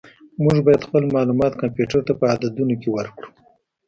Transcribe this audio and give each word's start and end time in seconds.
موږ 0.43 0.57
باید 0.65 0.85
خپل 0.87 1.03
معلومات 1.15 1.53
کمپیوټر 1.61 1.99
ته 2.07 2.13
په 2.19 2.25
عددونو 2.33 2.75
کې 2.81 2.89
ورکړو. 2.91 3.27